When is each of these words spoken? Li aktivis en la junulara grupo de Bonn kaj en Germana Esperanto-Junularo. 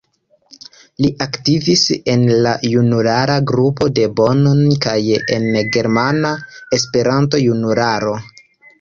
Li 1.05 1.11
aktivis 1.25 1.83
en 2.13 2.23
la 2.47 2.55
junulara 2.71 3.37
grupo 3.53 3.91
de 4.01 4.09
Bonn 4.23 4.67
kaj 4.89 4.99
en 5.37 5.49
Germana 5.79 6.37
Esperanto-Junularo. 6.81 8.21